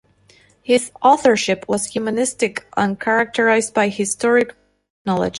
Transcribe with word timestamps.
His 0.63 0.91
authorship 1.03 1.65
was 1.67 1.85
humanistic 1.85 2.65
and 2.75 2.99
characterized 2.99 3.75
by 3.75 3.89
historic 3.89 4.55
knowledge. 5.05 5.29